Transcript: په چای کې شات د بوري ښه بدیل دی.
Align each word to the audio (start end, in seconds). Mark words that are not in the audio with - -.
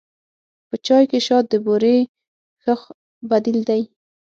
په 0.67 0.75
چای 0.85 1.03
کې 1.11 1.19
شات 1.27 1.45
د 1.49 1.53
بوري 1.65 1.97
ښه 2.61 2.75
بدیل 3.29 3.59
دی. 3.69 3.81